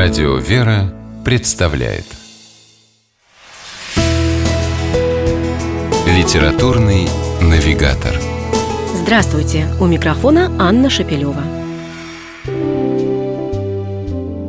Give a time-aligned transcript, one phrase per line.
[0.00, 2.04] Радио «Вера» представляет
[6.06, 7.08] Литературный
[7.42, 8.14] навигатор
[8.94, 9.66] Здравствуйте!
[9.80, 11.42] У микрофона Анна Шапилева.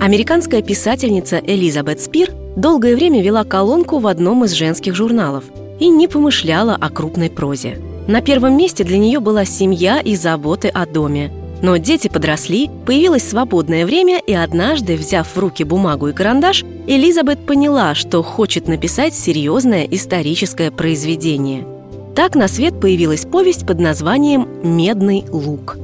[0.00, 5.44] Американская писательница Элизабет Спир долгое время вела колонку в одном из женских журналов
[5.78, 7.78] и не помышляла о крупной прозе.
[8.08, 11.30] На первом месте для нее была семья и заботы о доме–
[11.62, 17.44] но дети подросли, появилось свободное время, и однажды, взяв в руки бумагу и карандаш, Элизабет
[17.46, 21.66] поняла, что хочет написать серьезное историческое произведение.
[22.14, 25.76] Так на свет появилась повесть под названием «Медный лук».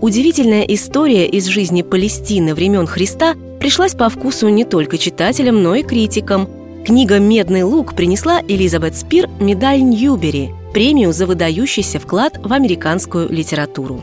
[0.00, 5.82] Удивительная история из жизни Палестины времен Христа пришлась по вкусу не только читателям, но и
[5.82, 6.48] критикам.
[6.86, 14.00] Книга «Медный лук» принесла Элизабет Спир медаль Ньюбери– премию за выдающийся вклад в американскую литературу.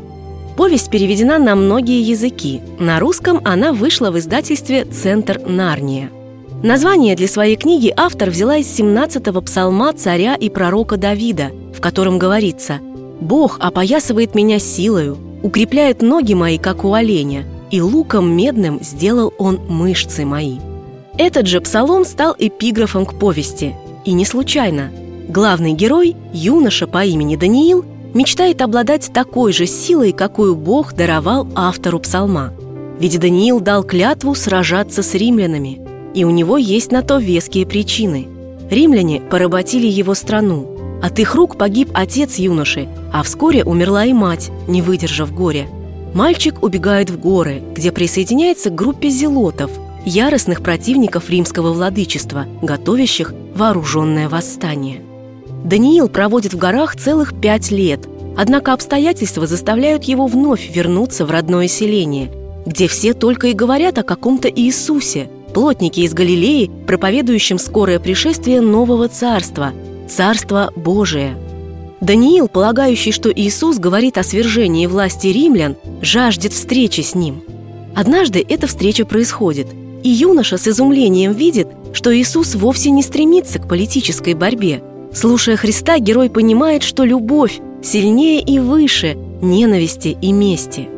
[0.58, 2.62] Повесть переведена на многие языки.
[2.80, 6.10] На русском она вышла в издательстве «Центр Нарния».
[6.64, 12.18] Название для своей книги автор взяла из 17-го псалма царя и пророка Давида, в котором
[12.18, 12.80] говорится
[13.22, 19.60] «Бог опоясывает меня силою, укрепляет ноги мои, как у оленя, и луком медным сделал он
[19.70, 20.58] мышцы мои».
[21.20, 23.76] Этот же псалом стал эпиграфом к повести.
[24.06, 24.92] И не случайно.
[25.28, 32.00] Главный герой, юноша по имени Даниил, мечтает обладать такой же силой, какую Бог даровал автору
[32.00, 32.54] псалма.
[33.00, 35.80] Ведь Даниил дал клятву сражаться с римлянами,
[36.14, 38.28] и у него есть на то веские причины.
[38.70, 41.00] Римляне поработили его страну.
[41.02, 45.68] От их рук погиб отец юноши, а вскоре умерла и мать, не выдержав горя.
[46.14, 49.70] Мальчик убегает в горы, где присоединяется к группе зелотов,
[50.06, 55.02] яростных противников римского владычества, готовящих вооруженное восстание.
[55.68, 61.68] Даниил проводит в горах целых пять лет, однако обстоятельства заставляют его вновь вернуться в родное
[61.68, 62.32] селение,
[62.66, 69.10] где все только и говорят о каком-то Иисусе, плотнике из Галилеи, проповедующем скорое пришествие нового
[69.10, 69.74] царства,
[70.08, 71.36] царство Божие.
[72.00, 77.44] Даниил, полагающий, что Иисус говорит о свержении власти римлян, жаждет встречи с ним.
[77.94, 79.68] Однажды эта встреча происходит,
[80.02, 84.82] и юноша с изумлением видит, что Иисус вовсе не стремится к политической борьбе–
[85.18, 90.90] Слушая Христа, герой понимает, что любовь сильнее и выше ненависти и мести.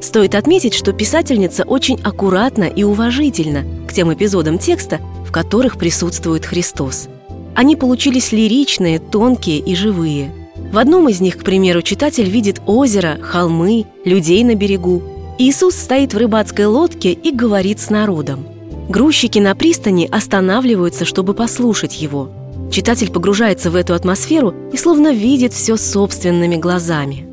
[0.00, 6.46] Стоит отметить, что писательница очень аккуратна и уважительна к тем эпизодам текста, в которых присутствует
[6.46, 7.08] Христос.
[7.56, 10.30] Они получились лиричные, тонкие и живые.
[10.72, 15.02] В одном из них, к примеру, читатель видит озеро, холмы, людей на берегу.
[15.36, 18.46] Иисус стоит в рыбацкой лодке и говорит с народом.
[18.88, 22.30] Грузчики на пристани останавливаются, чтобы послушать его–
[22.74, 27.24] Читатель погружается в эту атмосферу и словно видит все собственными глазами.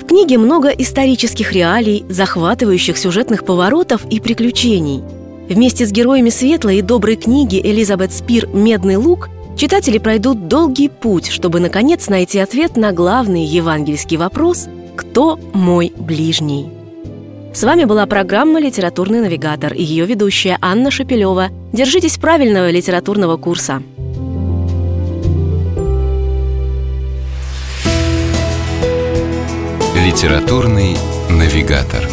[0.00, 5.02] В книге много исторических реалий, захватывающих сюжетных поворотов и приключений.
[5.48, 11.26] Вместе с героями светлой и доброй книги Элизабет Спир «Медный лук» читатели пройдут долгий путь,
[11.26, 16.68] чтобы наконец найти ответ на главный евангельский вопрос «Кто мой ближний?».
[17.52, 21.48] С вами была программа «Литературный навигатор» и ее ведущая Анна Шапилева.
[21.72, 23.82] Держитесь правильного литературного курса.
[30.14, 30.96] Литературный
[31.28, 32.04] навигатор.